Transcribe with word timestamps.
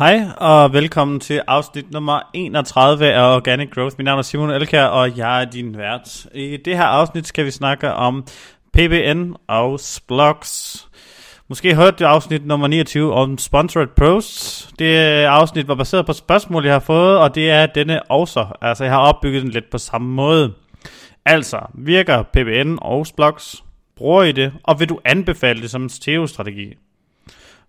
Hej 0.00 0.22
og 0.36 0.72
velkommen 0.72 1.20
til 1.20 1.42
afsnit 1.46 1.90
nummer 1.90 2.20
31 2.34 3.12
af 3.12 3.36
Organic 3.36 3.70
Growth. 3.70 3.94
Mit 3.98 4.04
navn 4.04 4.18
er 4.18 4.22
Simon 4.22 4.50
Elkær, 4.50 4.84
og 4.84 5.18
jeg 5.18 5.40
er 5.40 5.44
din 5.44 5.78
vært. 5.78 6.26
I 6.34 6.56
det 6.56 6.76
her 6.76 6.84
afsnit 6.84 7.26
skal 7.26 7.44
vi 7.44 7.50
snakke 7.50 7.92
om 7.92 8.26
PBN 8.72 9.32
og 9.48 9.80
Splogs. 9.80 10.88
Måske 11.48 11.74
hørte 11.74 11.96
du 11.96 12.04
afsnit 12.04 12.46
nummer 12.46 12.66
29 12.66 13.14
om 13.14 13.38
Sponsored 13.38 13.88
Posts. 13.96 14.72
Det 14.78 14.96
afsnit 15.24 15.68
var 15.68 15.74
baseret 15.74 16.06
på 16.06 16.12
spørgsmål, 16.12 16.64
jeg 16.64 16.74
har 16.74 16.80
fået, 16.80 17.18
og 17.18 17.34
det 17.34 17.50
er 17.50 17.66
denne 17.66 18.02
også. 18.02 18.46
Altså, 18.62 18.84
jeg 18.84 18.92
har 18.92 19.00
opbygget 19.00 19.42
den 19.42 19.50
lidt 19.50 19.70
på 19.70 19.78
samme 19.78 20.08
måde. 20.08 20.52
Altså, 21.26 21.60
virker 21.74 22.22
PBN 22.22 22.78
og 22.82 23.06
Splogs? 23.06 23.64
Bruger 23.96 24.22
I 24.22 24.32
det? 24.32 24.52
Og 24.64 24.80
vil 24.80 24.88
du 24.88 24.98
anbefale 25.04 25.62
det 25.62 25.70
som 25.70 25.82
en 25.82 25.88
SEO-strategi? 25.88 26.74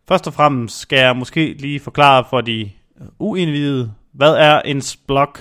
Først 0.08 0.28
og 0.28 0.34
fremmest 0.34 0.80
skal 0.80 1.00
jeg 1.00 1.16
måske 1.16 1.54
lige 1.60 1.80
forklare 1.80 2.26
for 2.30 2.42
de 2.42 2.72
uindvidede, 3.20 3.94
hvad 4.12 4.34
er 4.34 4.62
en 4.62 4.82
blog? 5.08 5.34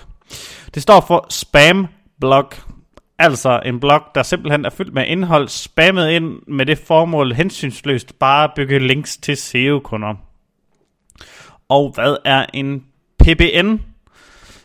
Det 0.74 0.82
står 0.82 1.00
for 1.00 1.26
spam 1.30 1.86
blog, 2.20 2.50
altså 3.18 3.60
en 3.64 3.80
blog, 3.80 4.00
der 4.14 4.22
simpelthen 4.22 4.64
er 4.64 4.70
fyldt 4.70 4.94
med 4.94 5.06
indhold, 5.06 5.48
spammet 5.48 6.10
ind 6.10 6.42
med 6.46 6.66
det 6.66 6.78
formål 6.78 7.32
hensynsløst 7.32 8.18
bare 8.18 8.44
at 8.44 8.50
bygge 8.56 8.78
links 8.78 9.16
til 9.16 9.36
SEO-kunder. 9.36 10.14
Og 11.68 11.92
hvad 11.94 12.16
er 12.24 12.46
en 12.54 12.84
PBN? 13.18 13.76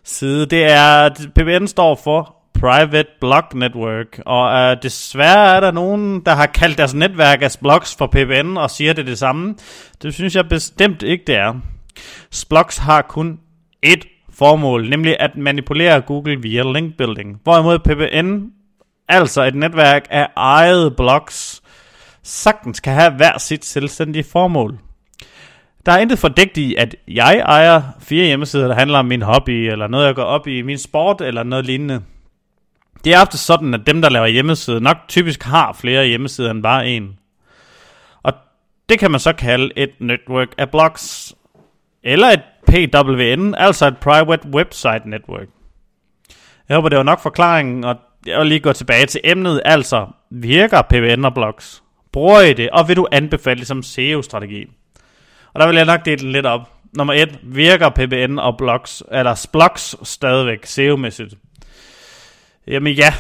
Side, 0.03 0.45
det 0.45 0.63
er, 0.63 1.09
PBN 1.35 1.67
står 1.67 1.95
for 1.95 2.35
Private 2.65 3.09
Blog 3.19 3.43
Network, 3.55 4.21
og 4.25 4.59
øh, 4.59 4.77
desværre 4.83 5.55
er 5.55 5.59
der 5.59 5.71
nogen, 5.71 6.21
der 6.25 6.35
har 6.35 6.45
kaldt 6.45 6.77
deres 6.77 6.93
netværk 6.93 7.41
as 7.41 7.57
blogs 7.57 7.95
for 7.95 8.07
PBN 8.07 8.57
og 8.57 8.69
siger 8.69 8.93
det 8.93 9.07
det 9.07 9.17
samme. 9.17 9.55
Det 10.01 10.13
synes 10.13 10.35
jeg 10.35 10.49
bestemt 10.49 11.03
ikke, 11.03 11.23
det 11.27 11.35
er. 11.35 11.53
Splogs 12.31 12.77
har 12.77 13.01
kun 13.01 13.39
ét 13.85 14.27
formål, 14.33 14.89
nemlig 14.89 15.15
at 15.19 15.37
manipulere 15.37 16.01
Google 16.01 16.41
via 16.41 16.63
link 16.63 16.97
building. 16.97 17.39
Hvorimod 17.43 17.79
PBN, 17.79 18.45
altså 19.09 19.43
et 19.43 19.55
netværk 19.55 20.07
af 20.09 20.27
eget 20.35 20.95
blogs, 20.95 21.61
sagtens 22.23 22.79
kan 22.79 22.93
have 22.93 23.11
hver 23.11 23.37
sit 23.37 23.65
selvstændige 23.65 24.23
formål. 24.23 24.77
Der 25.85 25.91
er 25.91 25.97
intet 25.97 26.19
fordægt 26.19 26.57
i, 26.57 26.75
at 26.75 26.95
jeg 27.07 27.43
ejer 27.45 27.81
fire 27.99 28.25
hjemmesider, 28.25 28.67
der 28.67 28.75
handler 28.75 28.99
om 28.99 29.05
min 29.05 29.21
hobby, 29.21 29.71
eller 29.71 29.87
noget 29.87 30.05
jeg 30.05 30.15
går 30.15 30.23
op 30.23 30.47
i, 30.47 30.61
min 30.61 30.77
sport, 30.77 31.21
eller 31.21 31.43
noget 31.43 31.65
lignende. 31.65 32.01
Det 33.05 33.13
er 33.13 33.21
ofte 33.21 33.37
sådan, 33.37 33.73
at 33.73 33.81
dem, 33.87 34.01
der 34.01 34.09
laver 34.09 34.27
hjemmesider, 34.27 34.79
nok 34.79 34.97
typisk 35.07 35.43
har 35.43 35.73
flere 35.73 36.07
hjemmesider 36.07 36.51
end 36.51 36.63
bare 36.63 36.87
en. 36.87 37.19
Og 38.23 38.33
det 38.89 38.99
kan 38.99 39.11
man 39.11 39.19
så 39.19 39.33
kalde 39.33 39.71
et 39.75 39.91
network 39.99 40.47
af 40.57 40.69
blogs. 40.69 41.35
Eller 42.03 42.27
et 42.27 42.41
PWN, 42.67 43.55
altså 43.55 43.87
et 43.87 43.97
Private 43.97 44.47
Website 44.47 45.09
Network. 45.09 45.47
Jeg 46.69 46.75
håber, 46.75 46.89
det 46.89 46.97
var 46.97 47.03
nok 47.03 47.19
forklaringen, 47.19 47.83
og 47.83 47.95
jeg 48.25 48.39
vil 48.39 48.47
lige 48.47 48.59
gå 48.59 48.73
tilbage 48.73 49.05
til 49.05 49.21
emnet, 49.23 49.61
altså 49.65 50.07
virker 50.31 50.81
PWN 50.81 51.25
og 51.25 51.33
blogs? 51.33 51.83
Bruger 52.13 52.41
I 52.41 52.53
det, 52.53 52.69
og 52.69 52.87
vil 52.87 52.95
du 52.95 53.07
anbefale 53.11 53.59
det 53.59 53.67
som 53.67 53.83
SEO-strategi? 53.83 54.65
Og 55.53 55.59
der 55.59 55.67
vil 55.67 55.75
jeg 55.75 55.85
nok 55.85 56.05
dele 56.05 56.17
den 56.17 56.31
lidt 56.31 56.45
op. 56.45 56.71
Nummer 56.97 57.13
1. 57.13 57.39
Virker 57.43 57.89
PBN 57.89 58.39
og 58.39 58.57
blogs, 58.57 59.03
eller 59.11 59.47
blogs 59.51 59.95
stadigvæk 60.03 60.65
SEO-mæssigt? 60.65 61.35
Jamen 62.67 62.93
ja, 62.93 63.13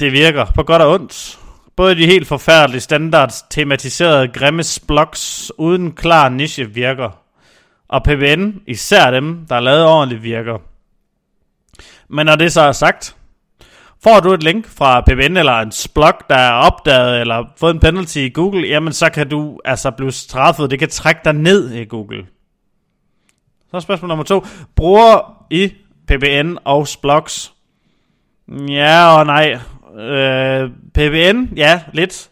det 0.00 0.12
virker 0.12 0.46
på 0.54 0.62
godt 0.62 0.82
og 0.82 0.92
ondt. 0.92 1.38
Både 1.76 1.94
de 1.94 2.06
helt 2.06 2.26
forfærdelige 2.26 2.80
standard 2.80 3.32
tematiserede 3.50 4.28
grimme 4.28 4.62
blogs 4.86 5.52
uden 5.58 5.92
klar 5.92 6.28
niche 6.28 6.70
virker. 6.70 7.10
Og 7.88 8.02
PBN, 8.02 8.62
især 8.66 9.10
dem, 9.10 9.46
der 9.48 9.56
er 9.56 9.60
lavet 9.60 9.86
ordentligt, 9.86 10.22
virker. 10.22 10.58
Men 12.08 12.26
når 12.26 12.36
det 12.36 12.52
så 12.52 12.60
er 12.60 12.72
sagt, 12.72 13.16
får 14.02 14.20
du 14.20 14.32
et 14.32 14.42
link 14.42 14.68
fra 14.68 15.00
PBN 15.00 15.36
eller 15.36 15.58
en 15.58 15.72
blog, 15.94 16.14
der 16.28 16.36
er 16.36 16.52
opdaget 16.52 17.20
eller 17.20 17.44
fået 17.56 17.74
en 17.74 17.80
penalty 17.80 18.18
i 18.18 18.28
Google, 18.28 18.68
jamen 18.68 18.92
så 18.92 19.10
kan 19.10 19.28
du 19.28 19.60
altså 19.64 19.90
blive 19.90 20.12
straffet. 20.12 20.70
Det 20.70 20.78
kan 20.78 20.88
trække 20.88 21.20
dig 21.24 21.32
ned 21.32 21.70
i 21.70 21.84
Google. 21.84 22.26
Så 23.70 23.76
er 23.76 23.80
spørgsmål 23.80 24.08
nummer 24.08 24.24
to. 24.24 24.46
Bruger 24.76 25.46
I 25.50 25.72
PBN 26.06 26.56
og 26.64 26.86
blogs 27.02 27.53
Ja 28.48 29.18
og 29.18 29.26
nej. 29.26 29.58
Øh, 29.98 30.70
PBN, 30.94 31.54
ja, 31.56 31.80
lidt. 31.92 32.30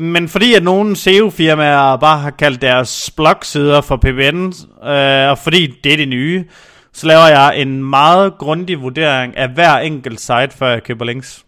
Men 0.00 0.28
fordi 0.28 0.54
at 0.54 0.62
nogle 0.62 0.96
SEO-firmaer 0.96 1.96
bare 1.96 2.18
har 2.18 2.30
kaldt 2.30 2.62
deres 2.62 3.10
blogsider 3.16 3.80
for 3.80 3.96
PBN, 3.96 4.52
øh, 4.88 5.30
og 5.30 5.38
fordi 5.38 5.74
det 5.84 5.92
er 5.92 5.96
det 5.96 6.08
nye, 6.08 6.44
så 6.92 7.06
laver 7.06 7.26
jeg 7.26 7.60
en 7.60 7.84
meget 7.84 8.38
grundig 8.38 8.80
vurdering 8.80 9.36
af 9.36 9.48
hver 9.48 9.78
enkelt 9.78 10.20
site, 10.20 10.50
før 10.50 10.68
jeg 10.68 10.82
køber 10.82 11.04
links. 11.04 11.44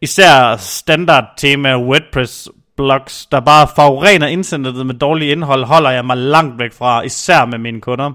Især 0.00 0.56
standard 0.56 1.24
tema 1.36 1.76
WordPress 1.76 2.48
blogs, 2.76 3.26
der 3.26 3.40
bare 3.40 3.68
forurener 3.76 4.26
internettet 4.26 4.86
med 4.86 4.94
dårligt 4.94 5.32
indhold, 5.32 5.64
holder 5.64 5.90
jeg 5.90 6.04
mig 6.04 6.16
langt 6.16 6.58
væk 6.58 6.72
fra, 6.72 7.02
især 7.02 7.44
med 7.44 7.58
mine 7.58 7.80
kunder. 7.80 8.12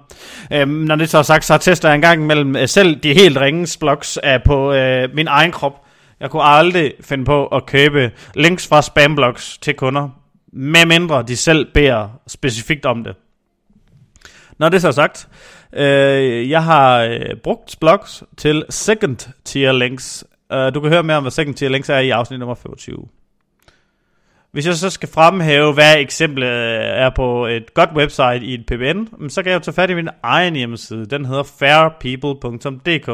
Øhm, 0.53 0.69
når 0.69 0.95
det 0.95 1.09
så 1.09 1.17
er 1.17 1.21
sagt, 1.21 1.45
så 1.45 1.57
tester 1.57 1.89
jeg 1.89 1.95
en 1.95 2.01
gang 2.01 2.23
imellem 2.23 2.55
øh, 2.55 2.67
selv 2.67 2.95
de 2.95 3.13
helt 3.13 3.37
ringes 3.37 3.77
blogs 3.77 4.17
af 4.17 4.43
på 4.43 4.73
øh, 4.73 5.09
min 5.15 5.27
egen 5.27 5.51
krop. 5.51 5.73
Jeg 6.19 6.29
kunne 6.29 6.43
aldrig 6.43 6.93
finde 7.01 7.25
på 7.25 7.47
at 7.47 7.65
købe 7.65 8.11
links 8.35 8.67
fra 8.67 8.81
spamblogs 8.81 9.57
til 9.57 9.73
kunder, 9.73 10.09
med 10.53 10.85
mindre 10.85 11.23
de 11.23 11.37
selv 11.37 11.67
beder 11.73 12.07
specifikt 12.27 12.85
om 12.85 13.03
det. 13.03 13.15
Når 14.59 14.69
det 14.69 14.81
så 14.81 14.87
er 14.87 14.91
sagt, 14.91 15.27
øh, 15.73 16.49
jeg 16.49 16.63
har 16.63 17.01
øh, 17.03 17.35
brugt 17.43 17.75
blogs 17.79 18.23
til 18.37 18.65
second 18.69 19.33
tier 19.45 19.71
links. 19.71 20.25
Uh, 20.53 20.73
du 20.73 20.79
kan 20.79 20.89
høre 20.89 21.03
mere 21.03 21.17
om, 21.17 21.23
hvad 21.23 21.31
second 21.31 21.55
tier 21.55 21.69
links 21.69 21.89
er 21.89 21.99
i 21.99 22.09
afsnit 22.09 22.39
nummer 22.39 22.55
25. 22.55 23.07
Hvis 24.51 24.67
jeg 24.67 24.75
så 24.75 24.89
skal 24.89 25.09
fremhæve, 25.09 25.73
hvad 25.73 25.97
eksemplet 25.97 26.49
er 26.99 27.09
på 27.15 27.45
et 27.45 27.73
godt 27.73 27.89
website 27.95 28.41
i 28.41 28.53
et 28.53 28.65
PBN, 28.65 29.29
så 29.29 29.43
kan 29.43 29.51
jeg 29.51 29.59
jo 29.59 29.63
tage 29.63 29.75
fat 29.75 29.89
i 29.89 29.93
min 29.93 30.09
egen 30.23 30.55
hjemmeside. 30.55 31.05
Den 31.05 31.25
hedder 31.25 31.43
fairpeople.dk. 31.43 33.09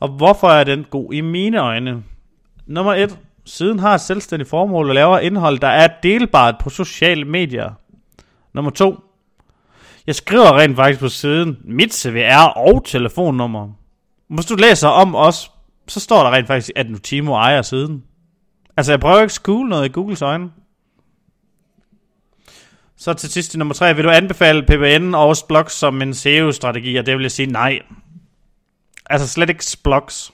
Og 0.00 0.08
hvorfor 0.08 0.48
er 0.48 0.64
den 0.64 0.86
god 0.90 1.12
i 1.12 1.20
mine 1.20 1.58
øjne? 1.58 2.02
Nummer 2.66 2.94
1. 2.94 3.18
Siden 3.44 3.78
har 3.78 3.94
et 3.94 4.00
selvstændigt 4.00 4.50
formål 4.50 4.88
og 4.88 4.94
laver 4.94 5.18
indhold, 5.18 5.58
der 5.58 5.68
er 5.68 5.88
delbart 6.02 6.54
på 6.60 6.70
sociale 6.70 7.24
medier. 7.24 7.70
Nummer 8.54 8.70
2. 8.70 9.00
Jeg 10.06 10.14
skriver 10.14 10.58
rent 10.58 10.76
faktisk 10.76 11.00
på 11.00 11.08
siden 11.08 11.58
mit 11.64 11.94
CVR 11.94 12.48
og 12.56 12.84
telefonnummer. 12.84 13.68
Hvis 14.28 14.46
du 14.46 14.54
læser 14.54 14.88
om 14.88 15.14
os, 15.14 15.50
så 15.88 16.00
står 16.00 16.22
der 16.22 16.30
rent 16.30 16.46
faktisk, 16.46 16.70
at 16.76 16.90
Nutimo 16.90 17.32
ejer 17.32 17.62
siden. 17.62 18.04
Altså, 18.78 18.92
jeg 18.92 19.00
prøver 19.00 19.16
ikke 19.16 19.24
at 19.24 19.32
skule 19.32 19.68
noget 19.68 19.88
i 19.88 19.92
Googles 19.92 20.22
øjne. 20.22 20.50
Så 22.96 23.12
til 23.14 23.30
sidst 23.30 23.56
nummer 23.56 23.74
tre. 23.74 23.94
Vil 23.94 24.04
du 24.04 24.10
anbefale 24.10 24.62
PBN 24.62 25.14
og 25.14 25.36
blogs 25.48 25.72
som 25.72 26.02
en 26.02 26.14
SEO-strategi? 26.14 26.96
Og 26.96 27.06
det 27.06 27.14
vil 27.16 27.22
jeg 27.22 27.30
sige 27.30 27.46
nej. 27.46 27.78
Altså 29.10 29.28
slet 29.28 29.48
ikke 29.50 29.76
blogs. 29.84 30.32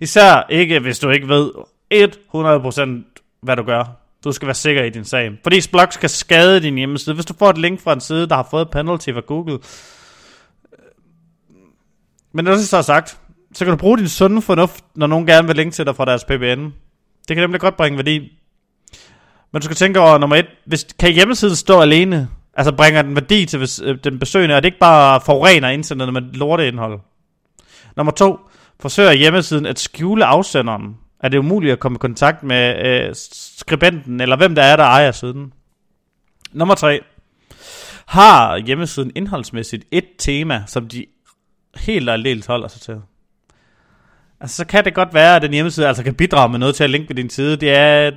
Især 0.00 0.46
ikke, 0.50 0.78
hvis 0.78 0.98
du 0.98 1.10
ikke 1.10 1.28
ved 1.28 1.50
100% 1.94 3.22
hvad 3.42 3.56
du 3.56 3.62
gør. 3.62 3.84
Du 4.24 4.32
skal 4.32 4.46
være 4.46 4.54
sikker 4.54 4.82
i 4.82 4.90
din 4.90 5.04
sag. 5.04 5.32
Fordi 5.42 5.60
blogs 5.72 5.96
kan 5.96 6.08
skade 6.08 6.60
din 6.60 6.76
hjemmeside. 6.76 7.14
Hvis 7.14 7.26
du 7.26 7.34
får 7.38 7.50
et 7.50 7.58
link 7.58 7.80
fra 7.80 7.92
en 7.92 8.00
side, 8.00 8.28
der 8.28 8.34
har 8.34 8.48
fået 8.50 8.70
penalty 8.70 9.10
fra 9.12 9.20
Google. 9.20 9.58
Men 12.32 12.44
når 12.44 12.52
det 12.52 12.68
så 12.68 12.76
er 12.76 12.82
sagt, 12.82 13.18
så 13.52 13.64
kan 13.64 13.72
du 13.72 13.78
bruge 13.78 13.98
din 13.98 14.08
sunde 14.08 14.42
fornuft, 14.42 14.84
når 14.94 15.06
nogen 15.06 15.26
gerne 15.26 15.46
vil 15.46 15.56
linke 15.56 15.74
til 15.74 15.86
dig 15.86 15.96
fra 15.96 16.04
deres 16.04 16.24
PBN. 16.24 16.85
Det 17.28 17.36
kan 17.36 17.42
nemlig 17.42 17.60
godt 17.60 17.76
bringe 17.76 17.96
værdi. 17.96 18.32
Men 19.52 19.60
du 19.60 19.64
skal 19.64 19.76
tænke 19.76 20.00
over 20.00 20.18
nummer 20.18 20.36
et. 20.36 20.46
Hvis, 20.66 20.86
kan 20.98 21.12
hjemmesiden 21.12 21.56
stå 21.56 21.80
alene? 21.80 22.28
Altså 22.54 22.72
bringer 22.72 23.02
den 23.02 23.14
værdi 23.14 23.44
til 23.44 23.58
hvis, 23.58 23.80
øh, 23.84 23.98
den 24.04 24.18
besøgende, 24.18 24.56
og 24.56 24.62
det 24.62 24.68
ikke 24.68 24.78
bare 24.78 25.20
forurener 25.20 25.68
internettet 25.68 26.12
med 26.12 26.22
lorteindhold? 26.22 27.00
Nummer 27.96 28.12
to. 28.12 28.38
Forsøger 28.80 29.12
hjemmesiden 29.12 29.66
at 29.66 29.78
skjule 29.78 30.24
afsenderen? 30.24 30.96
Er 31.20 31.28
det 31.28 31.38
umuligt 31.38 31.72
at 31.72 31.80
komme 31.80 31.96
i 31.96 31.98
kontakt 31.98 32.42
med 32.42 32.86
øh, 32.86 33.14
skribenten, 33.58 34.20
eller 34.20 34.36
hvem 34.36 34.54
der 34.54 34.62
er, 34.62 34.76
der 34.76 34.84
ejer 34.84 35.12
siden? 35.12 35.52
Nummer 36.52 36.74
tre. 36.74 37.00
Har 38.06 38.58
hjemmesiden 38.58 39.12
indholdsmæssigt 39.14 39.84
et 39.90 40.04
tema, 40.18 40.64
som 40.66 40.88
de 40.88 41.06
helt 41.76 42.10
aldeles 42.10 42.46
holder 42.46 42.68
sig 42.68 42.80
til? 42.80 43.00
Altså, 44.40 44.56
så 44.56 44.66
kan 44.66 44.84
det 44.84 44.94
godt 44.94 45.14
være, 45.14 45.36
at 45.36 45.42
den 45.42 45.52
hjemmeside 45.52 45.88
altså 45.88 46.02
kan 46.02 46.14
bidrage 46.14 46.48
med 46.48 46.58
noget 46.58 46.74
til 46.74 46.84
at 46.84 46.90
linke 46.90 47.08
ved 47.08 47.16
din 47.16 47.30
side. 47.30 47.56
Det 47.56 47.70
er... 47.76 48.10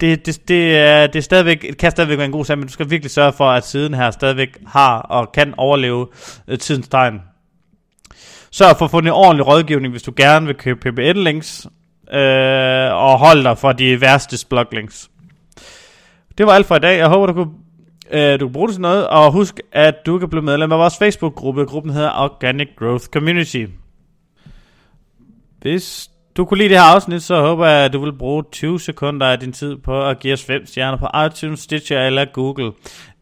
Det, 0.00 0.26
det, 0.26 0.48
det, 0.48 0.76
er, 0.76 1.06
det 1.06 1.16
er 1.16 1.22
stadigvæk, 1.22 1.74
kan 1.78 1.90
stadigvæk 1.90 2.18
være 2.18 2.26
en 2.26 2.32
god 2.32 2.44
sag, 2.44 2.58
men 2.58 2.66
du 2.66 2.72
skal 2.72 2.90
virkelig 2.90 3.10
sørge 3.10 3.32
for, 3.32 3.50
at 3.50 3.66
siden 3.66 3.94
her 3.94 4.10
stadigvæk 4.10 4.58
har 4.66 4.98
og 4.98 5.32
kan 5.32 5.54
overleve 5.56 6.06
øh, 6.48 6.58
tidens 6.58 6.88
tegn. 6.88 7.20
Sørg 8.50 8.76
for 8.78 8.84
at 8.84 8.90
få 8.90 8.98
en 8.98 9.08
ordentlig 9.08 9.46
rådgivning, 9.46 9.90
hvis 9.90 10.02
du 10.02 10.12
gerne 10.16 10.46
vil 10.46 10.54
købe 10.54 10.80
PBN-links, 10.80 11.66
øh, 12.12 12.94
og 12.94 13.18
hold 13.18 13.42
dig 13.42 13.58
for 13.58 13.72
de 13.72 14.00
værste 14.00 14.46
blog-links. 14.48 15.10
Det 16.38 16.46
var 16.46 16.52
alt 16.52 16.66
for 16.66 16.76
i 16.76 16.78
dag. 16.78 16.98
Jeg 16.98 17.08
håber, 17.08 17.26
du 17.26 17.32
kunne 17.32 17.50
Øh, 18.10 18.40
du 18.40 18.46
kan 18.46 18.52
bruge 18.52 18.68
det 18.68 18.74
til 18.74 18.82
noget, 18.82 19.08
og 19.08 19.32
husk, 19.32 19.60
at 19.72 19.94
du 20.06 20.18
kan 20.18 20.28
blive 20.28 20.42
medlem 20.42 20.72
af 20.72 20.78
vores 20.78 20.98
Facebook-gruppe. 20.98 21.64
Gruppen 21.64 21.92
hedder 21.92 22.10
Organic 22.10 22.68
Growth 22.78 23.04
Community. 23.04 23.66
Hvis 25.66 26.10
du 26.36 26.44
kunne 26.44 26.58
lide 26.58 26.68
det 26.68 26.78
her 26.78 26.84
afsnit, 26.84 27.22
så 27.22 27.40
håber 27.40 27.66
jeg, 27.66 27.84
at 27.84 27.92
du 27.92 28.04
vil 28.04 28.12
bruge 28.12 28.44
20 28.52 28.80
sekunder 28.80 29.26
af 29.26 29.40
din 29.40 29.52
tid 29.52 29.76
på 29.76 30.08
at 30.08 30.18
give 30.18 30.32
os 30.32 30.44
5 30.44 30.66
stjerner 30.66 30.98
på 30.98 31.08
iTunes, 31.26 31.60
Stitcher 31.60 32.06
eller 32.06 32.24
Google. 32.24 32.72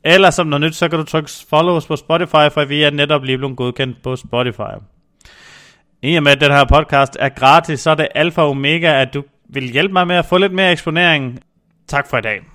Eller 0.04 0.30
som 0.30 0.46
noget 0.46 0.60
nyt, 0.60 0.74
så 0.74 0.88
kan 0.88 0.98
du 0.98 1.04
trykke 1.04 1.30
follow 1.50 1.74
os 1.74 1.86
på 1.86 1.96
Spotify, 1.96 2.52
for 2.52 2.64
vi 2.64 2.82
er 2.82 2.90
netop 2.90 3.24
lige 3.24 3.38
blevet 3.38 3.56
godkendt 3.56 4.02
på 4.02 4.16
Spotify. 4.16 4.74
I 6.02 6.16
og 6.16 6.22
med, 6.22 6.32
at 6.32 6.40
den 6.40 6.50
her 6.50 6.64
podcast 6.64 7.16
er 7.20 7.28
gratis, 7.28 7.80
så 7.80 7.90
er 7.90 7.94
det 7.94 8.08
alfa 8.14 8.40
og 8.40 8.48
omega, 8.48 9.00
at 9.02 9.14
du 9.14 9.22
vil 9.48 9.72
hjælpe 9.72 9.92
mig 9.92 10.06
med 10.06 10.16
at 10.16 10.26
få 10.26 10.38
lidt 10.38 10.52
mere 10.52 10.72
eksponering. 10.72 11.40
Tak 11.88 12.10
for 12.10 12.18
i 12.18 12.20
dag. 12.20 12.53